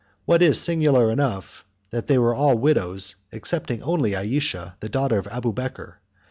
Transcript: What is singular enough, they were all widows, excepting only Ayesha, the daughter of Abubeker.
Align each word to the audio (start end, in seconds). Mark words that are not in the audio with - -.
What 0.25 0.41
is 0.41 0.59
singular 0.59 1.11
enough, 1.11 1.63
they 1.91 2.17
were 2.17 2.33
all 2.33 2.57
widows, 2.57 3.17
excepting 3.31 3.83
only 3.83 4.15
Ayesha, 4.15 4.75
the 4.79 4.89
daughter 4.89 5.19
of 5.19 5.27
Abubeker. 5.27 5.99